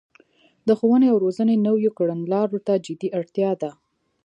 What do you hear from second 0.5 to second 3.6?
د ښوونې او روزنې نويو کړنلارو ته جدي اړتیا